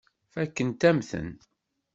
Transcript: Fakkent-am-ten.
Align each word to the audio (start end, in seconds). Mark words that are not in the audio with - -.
Fakkent-am-ten. 0.33 1.27